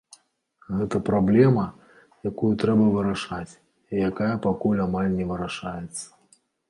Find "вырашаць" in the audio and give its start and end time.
2.95-3.53